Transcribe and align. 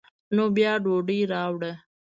نو 0.35 0.43
بیا 0.55 0.73
ډوډۍ 0.83 1.19
راوړه. 1.31 1.71